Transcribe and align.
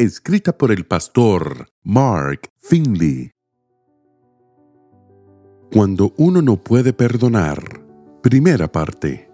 escrita 0.00 0.56
por 0.56 0.72
el 0.72 0.86
pastor 0.86 1.68
Mark 1.82 2.48
Finley. 2.56 3.32
Cuando 5.70 6.14
uno 6.16 6.40
no 6.40 6.56
puede 6.56 6.94
perdonar, 6.94 7.84
primera 8.22 8.72
parte. 8.72 9.30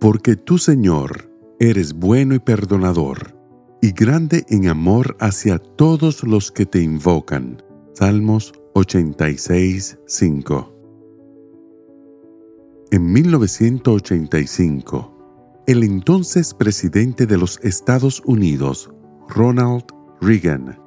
Porque 0.00 0.34
tú, 0.34 0.58
Señor, 0.58 1.30
eres 1.60 1.92
bueno 1.92 2.34
y 2.34 2.40
perdonador, 2.40 3.38
y 3.80 3.92
grande 3.92 4.44
en 4.48 4.66
amor 4.66 5.16
hacia 5.20 5.60
todos 5.60 6.24
los 6.24 6.50
que 6.50 6.66
te 6.66 6.82
invocan. 6.82 7.62
Salmos 7.94 8.52
86, 8.74 9.96
5. 10.06 10.72
En 12.90 13.12
1985, 13.12 15.11
el 15.66 15.84
entonces 15.84 16.54
presidente 16.54 17.26
de 17.26 17.38
los 17.38 17.60
Estados 17.62 18.22
Unidos, 18.26 18.90
Ronald 19.28 19.84
Reagan, 20.20 20.78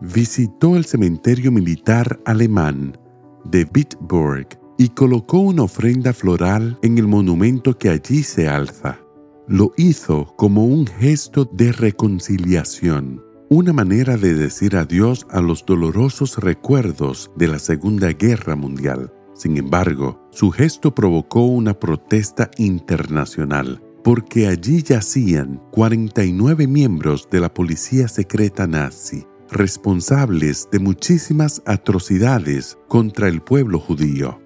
visitó 0.00 0.76
el 0.76 0.84
cementerio 0.84 1.50
militar 1.50 2.20
alemán 2.24 2.96
de 3.44 3.64
Bitburg 3.64 4.48
y 4.78 4.90
colocó 4.90 5.38
una 5.38 5.64
ofrenda 5.64 6.12
floral 6.12 6.78
en 6.82 6.98
el 6.98 7.08
monumento 7.08 7.76
que 7.78 7.88
allí 7.88 8.22
se 8.22 8.48
alza. 8.48 9.00
Lo 9.48 9.72
hizo 9.76 10.34
como 10.36 10.64
un 10.64 10.86
gesto 10.86 11.44
de 11.44 11.72
reconciliación, 11.72 13.22
una 13.48 13.72
manera 13.72 14.16
de 14.16 14.34
decir 14.34 14.76
adiós 14.76 15.26
a 15.30 15.40
los 15.40 15.64
dolorosos 15.64 16.38
recuerdos 16.38 17.30
de 17.36 17.48
la 17.48 17.58
Segunda 17.58 18.12
Guerra 18.12 18.54
Mundial. 18.56 19.12
Sin 19.34 19.56
embargo, 19.56 20.28
su 20.30 20.50
gesto 20.50 20.94
provocó 20.94 21.44
una 21.44 21.74
protesta 21.74 22.50
internacional 22.56 23.80
porque 24.06 24.46
allí 24.46 24.84
yacían 24.84 25.60
49 25.72 26.68
miembros 26.68 27.28
de 27.28 27.40
la 27.40 27.52
policía 27.52 28.06
secreta 28.06 28.64
nazi, 28.68 29.26
responsables 29.50 30.68
de 30.70 30.78
muchísimas 30.78 31.60
atrocidades 31.66 32.78
contra 32.86 33.26
el 33.26 33.40
pueblo 33.40 33.80
judío. 33.80 34.40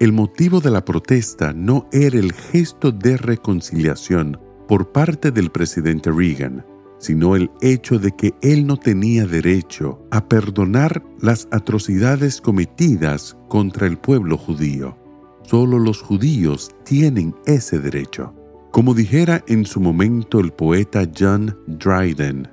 El 0.00 0.12
motivo 0.12 0.58
de 0.58 0.72
la 0.72 0.84
protesta 0.84 1.52
no 1.52 1.88
era 1.92 2.18
el 2.18 2.32
gesto 2.32 2.90
de 2.90 3.16
reconciliación 3.16 4.36
por 4.66 4.90
parte 4.90 5.30
del 5.30 5.48
presidente 5.52 6.10
Reagan, 6.10 6.66
sino 6.98 7.36
el 7.36 7.52
hecho 7.60 8.00
de 8.00 8.10
que 8.10 8.34
él 8.42 8.66
no 8.66 8.76
tenía 8.76 9.26
derecho 9.26 10.04
a 10.10 10.28
perdonar 10.28 11.04
las 11.20 11.46
atrocidades 11.52 12.40
cometidas 12.40 13.36
contra 13.48 13.86
el 13.86 13.96
pueblo 13.96 14.36
judío. 14.36 14.98
Solo 15.44 15.78
los 15.78 16.02
judíos 16.02 16.74
tienen 16.82 17.32
ese 17.46 17.78
derecho. 17.78 18.34
Como 18.74 18.92
dijera 18.92 19.44
en 19.46 19.66
su 19.66 19.78
momento 19.78 20.40
el 20.40 20.50
poeta 20.50 21.04
John 21.16 21.56
Dryden, 21.68 22.48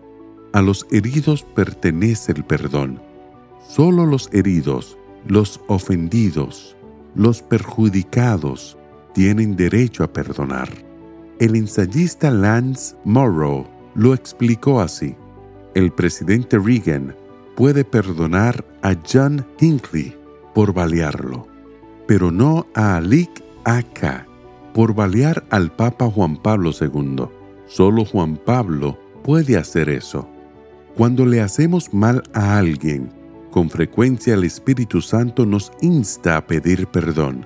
a 0.53 0.61
los 0.61 0.85
heridos 0.91 1.41
pertenece 1.55 2.31
el 2.33 2.43
perdón. 2.43 3.01
Solo 3.67 4.05
los 4.05 4.29
heridos, 4.31 4.99
los 5.25 5.59
ofendidos, 5.65 6.77
los 7.15 7.41
perjudicados 7.41 8.77
tienen 9.15 9.55
derecho 9.55 10.03
a 10.03 10.13
perdonar. 10.13 10.69
El 11.39 11.55
ensayista 11.55 12.29
Lance 12.29 12.95
Morrow 13.03 13.65
lo 13.95 14.13
explicó 14.13 14.79
así. 14.79 15.15
El 15.73 15.91
presidente 15.91 16.59
Reagan 16.59 17.15
puede 17.55 17.83
perdonar 17.83 18.63
a 18.83 18.93
John 19.11 19.43
Hinckley 19.59 20.15
por 20.53 20.71
balearlo, 20.71 21.47
pero 22.05 22.29
no 22.29 22.67
a 22.75 22.97
Alik 22.97 23.43
Aka 23.65 24.27
por 24.73 24.93
balear 24.93 25.43
al 25.49 25.71
Papa 25.71 26.09
Juan 26.09 26.37
Pablo 26.37 26.71
II. 26.79 27.25
Solo 27.67 28.05
Juan 28.05 28.37
Pablo 28.37 28.97
puede 29.23 29.57
hacer 29.57 29.89
eso. 29.89 30.27
Cuando 30.95 31.25
le 31.25 31.41
hacemos 31.41 31.93
mal 31.93 32.23
a 32.33 32.57
alguien, 32.57 33.11
con 33.49 33.69
frecuencia 33.69 34.33
el 34.33 34.43
Espíritu 34.43 35.01
Santo 35.01 35.45
nos 35.45 35.71
insta 35.81 36.37
a 36.37 36.47
pedir 36.47 36.87
perdón. 36.87 37.45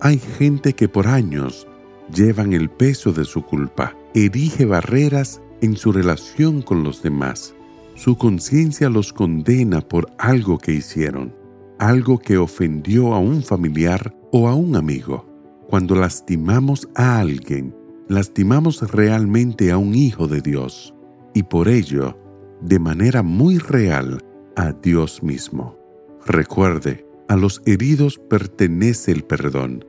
Hay 0.00 0.18
gente 0.18 0.74
que 0.74 0.88
por 0.88 1.06
años 1.06 1.66
llevan 2.14 2.52
el 2.52 2.70
peso 2.70 3.12
de 3.12 3.24
su 3.24 3.42
culpa, 3.42 3.96
erige 4.14 4.66
barreras 4.66 5.40
en 5.60 5.76
su 5.76 5.92
relación 5.92 6.62
con 6.62 6.82
los 6.82 7.02
demás. 7.02 7.54
Su 7.94 8.16
conciencia 8.16 8.90
los 8.90 9.12
condena 9.12 9.80
por 9.80 10.12
algo 10.18 10.58
que 10.58 10.72
hicieron, 10.72 11.34
algo 11.78 12.18
que 12.18 12.36
ofendió 12.36 13.14
a 13.14 13.18
un 13.18 13.42
familiar 13.42 14.14
o 14.32 14.48
a 14.48 14.54
un 14.54 14.76
amigo. 14.76 15.25
Cuando 15.68 15.96
lastimamos 15.96 16.88
a 16.94 17.18
alguien, 17.18 17.74
lastimamos 18.08 18.88
realmente 18.92 19.72
a 19.72 19.78
un 19.78 19.94
hijo 19.94 20.28
de 20.28 20.40
Dios 20.40 20.94
y 21.34 21.42
por 21.42 21.68
ello, 21.68 22.16
de 22.60 22.78
manera 22.78 23.22
muy 23.22 23.58
real, 23.58 24.22
a 24.56 24.72
Dios 24.72 25.22
mismo. 25.22 25.76
Recuerde, 26.24 27.06
a 27.28 27.36
los 27.36 27.60
heridos 27.66 28.18
pertenece 28.18 29.12
el 29.12 29.24
perdón. 29.24 29.84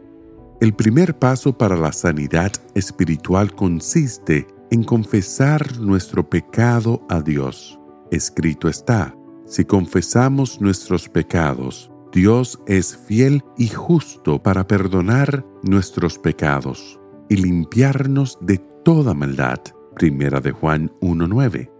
El 0.59 0.73
primer 0.73 1.17
paso 1.17 1.57
para 1.57 1.77
la 1.77 1.91
sanidad 1.91 2.51
espiritual 2.73 3.53
consiste 3.53 4.47
en 4.71 4.83
confesar 4.83 5.79
nuestro 5.79 6.27
pecado 6.27 7.05
a 7.09 7.21
Dios. 7.21 7.79
Escrito 8.11 8.67
está, 8.67 9.15
si 9.45 9.63
confesamos 9.63 10.59
nuestros 10.59 11.07
pecados, 11.07 11.91
Dios 12.13 12.59
es 12.67 12.97
fiel 12.97 13.43
y 13.57 13.67
justo 13.67 14.41
para 14.41 14.67
perdonar 14.67 15.45
nuestros 15.63 16.17
pecados 16.17 16.99
y 17.29 17.37
limpiarnos 17.37 18.37
de 18.41 18.59
toda 18.83 19.13
maldad. 19.13 19.59
Primera 19.95 20.39
de 20.39 20.51
Juan 20.51 20.91
1.9. 21.01 21.71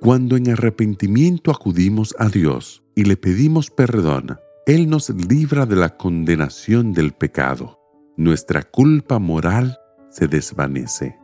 Cuando 0.00 0.36
en 0.36 0.50
arrepentimiento 0.50 1.50
acudimos 1.50 2.14
a 2.18 2.28
Dios 2.28 2.82
y 2.94 3.04
le 3.04 3.16
pedimos 3.16 3.70
perdón, 3.70 4.38
Él 4.66 4.90
nos 4.90 5.10
libra 5.10 5.66
de 5.66 5.76
la 5.76 5.96
condenación 5.96 6.92
del 6.92 7.12
pecado. 7.12 7.78
Nuestra 8.16 8.62
culpa 8.62 9.18
moral 9.18 9.78
se 10.10 10.26
desvanece. 10.26 11.18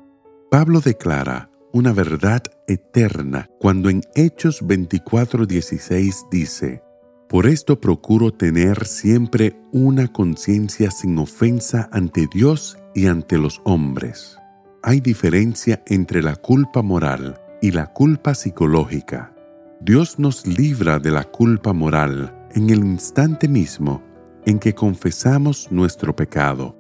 Pablo 0.50 0.80
declara 0.80 1.50
una 1.72 1.92
verdad 1.92 2.42
eterna 2.68 3.48
cuando 3.58 3.88
en 3.88 4.02
Hechos 4.14 4.62
24.16 4.62 6.28
dice, 6.30 6.82
por 7.32 7.46
esto 7.46 7.80
procuro 7.80 8.30
tener 8.30 8.84
siempre 8.84 9.58
una 9.72 10.06
conciencia 10.06 10.90
sin 10.90 11.16
ofensa 11.16 11.88
ante 11.90 12.28
Dios 12.30 12.76
y 12.94 13.06
ante 13.06 13.38
los 13.38 13.62
hombres. 13.64 14.36
Hay 14.82 15.00
diferencia 15.00 15.82
entre 15.86 16.22
la 16.22 16.36
culpa 16.36 16.82
moral 16.82 17.40
y 17.62 17.70
la 17.70 17.86
culpa 17.86 18.34
psicológica. 18.34 19.34
Dios 19.80 20.18
nos 20.18 20.46
libra 20.46 20.98
de 20.98 21.10
la 21.10 21.24
culpa 21.24 21.72
moral 21.72 22.48
en 22.54 22.68
el 22.68 22.80
instante 22.80 23.48
mismo 23.48 24.02
en 24.44 24.58
que 24.58 24.74
confesamos 24.74 25.68
nuestro 25.72 26.14
pecado. 26.14 26.76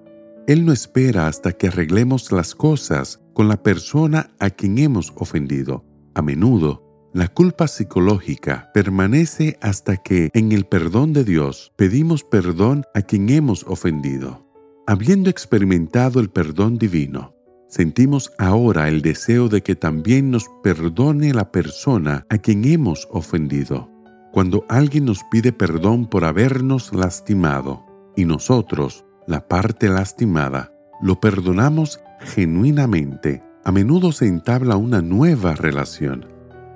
Él 0.46 0.66
no 0.66 0.72
espera 0.74 1.28
hasta 1.28 1.52
que 1.52 1.68
arreglemos 1.68 2.30
las 2.30 2.54
cosas 2.54 3.22
con 3.32 3.48
la 3.48 3.62
persona 3.62 4.28
a 4.38 4.50
quien 4.50 4.76
hemos 4.76 5.14
ofendido. 5.16 5.82
A 6.14 6.20
menudo, 6.20 6.81
la 7.14 7.28
culpa 7.28 7.68
psicológica 7.68 8.70
permanece 8.72 9.58
hasta 9.60 9.98
que, 9.98 10.30
en 10.32 10.50
el 10.52 10.64
perdón 10.64 11.12
de 11.12 11.24
Dios, 11.24 11.72
pedimos 11.76 12.24
perdón 12.24 12.84
a 12.94 13.02
quien 13.02 13.28
hemos 13.28 13.64
ofendido. 13.64 14.48
Habiendo 14.86 15.28
experimentado 15.28 16.20
el 16.20 16.30
perdón 16.30 16.78
divino, 16.78 17.34
sentimos 17.68 18.32
ahora 18.38 18.88
el 18.88 19.02
deseo 19.02 19.48
de 19.48 19.62
que 19.62 19.76
también 19.76 20.30
nos 20.30 20.46
perdone 20.62 21.34
la 21.34 21.52
persona 21.52 22.26
a 22.30 22.38
quien 22.38 22.64
hemos 22.64 23.06
ofendido. 23.10 23.90
Cuando 24.32 24.64
alguien 24.70 25.04
nos 25.04 25.22
pide 25.30 25.52
perdón 25.52 26.06
por 26.06 26.24
habernos 26.24 26.94
lastimado 26.94 27.84
y 28.16 28.24
nosotros, 28.24 29.04
la 29.26 29.46
parte 29.48 29.90
lastimada, 29.90 30.72
lo 31.02 31.20
perdonamos 31.20 32.00
genuinamente, 32.20 33.42
a 33.64 33.70
menudo 33.70 34.12
se 34.12 34.26
entabla 34.26 34.76
una 34.76 35.02
nueva 35.02 35.54
relación 35.54 36.31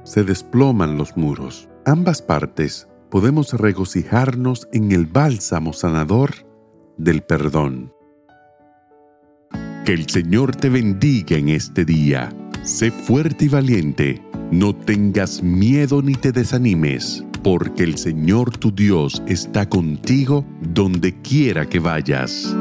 se 0.06 0.22
desploman 0.22 0.96
los 0.96 1.16
muros. 1.16 1.68
Ambas 1.84 2.22
partes 2.22 2.88
podemos 3.10 3.52
regocijarnos 3.52 4.68
en 4.72 4.92
el 4.92 5.06
bálsamo 5.06 5.72
sanador 5.72 6.32
del 6.96 7.22
perdón. 7.22 7.92
Que 9.84 9.92
el 9.92 10.08
Señor 10.08 10.54
te 10.54 10.68
bendiga 10.68 11.36
en 11.36 11.48
este 11.48 11.84
día. 11.84 12.32
Sé 12.62 12.90
fuerte 12.90 13.44
y 13.44 13.48
valiente 13.48 14.22
No 14.50 14.74
tengas 14.74 15.42
miedo 15.42 16.02
ni 16.02 16.14
te 16.14 16.30
desanimes, 16.30 17.24
porque 17.42 17.82
el 17.82 17.98
Señor 17.98 18.56
tu 18.56 18.72
Dios 18.72 19.22
está 19.26 19.68
contigo 19.68 20.44
donde 20.60 21.20
quiera 21.20 21.68
que 21.68 21.80
vayas. 21.80 22.54